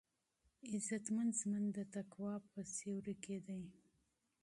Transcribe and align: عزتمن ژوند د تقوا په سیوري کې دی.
عزتمن 0.73 1.27
ژوند 1.39 1.67
د 1.77 1.79
تقوا 1.93 2.33
په 2.49 2.59
سیوري 2.75 3.15
کې 3.23 3.37
دی. 3.47 3.63